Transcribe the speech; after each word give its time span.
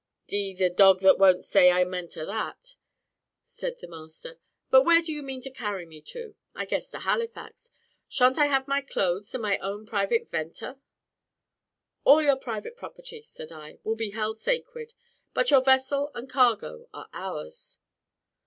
"D 0.25 0.49
n 0.49 0.57
the 0.57 0.71
dog 0.71 1.01
that 1.01 1.19
won't 1.19 1.43
say 1.43 1.71
amen 1.71 2.07
to 2.07 2.25
that," 2.25 2.75
said 3.43 3.75
the 3.77 3.87
master; 3.87 4.39
"but 4.71 4.81
where 4.81 4.99
do 4.99 5.11
you 5.11 5.21
mean 5.21 5.41
to 5.41 5.51
carry 5.51 5.85
me 5.85 6.01
to? 6.07 6.33
I 6.55 6.65
guess 6.65 6.89
to 6.89 7.01
Halifax. 7.01 7.69
Sha'n't 8.07 8.39
I 8.39 8.47
have 8.47 8.67
my 8.67 8.81
clothes, 8.81 9.31
and 9.35 9.43
my 9.43 9.59
own 9.59 9.85
private 9.85 10.31
venter?" 10.31 10.77
"All 12.03 12.19
your 12.23 12.35
private 12.37 12.75
property," 12.77 13.21
said 13.21 13.51
I, 13.51 13.77
"will 13.83 13.93
be 13.95 14.09
held 14.09 14.39
sacred; 14.39 14.93
but 15.35 15.51
your 15.51 15.61
vessel 15.63 16.09
and 16.15 16.27
cargo 16.27 16.87
are 16.91 17.07
ours." 17.13 17.77